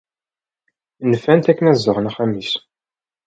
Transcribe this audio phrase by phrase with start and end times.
[1.11, 2.51] Nfan-t akken ad zedɣen axxam-is.